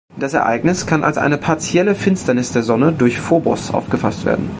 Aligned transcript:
Das 0.17 0.33
Ereignis 0.33 0.87
kann 0.87 1.03
als 1.03 1.19
eine 1.19 1.37
partielle 1.37 1.93
Finsternis 1.93 2.51
der 2.51 2.63
Sonne 2.63 2.91
durch 2.91 3.19
Phobos 3.19 3.71
aufgefasst 3.71 4.25
werden. 4.25 4.49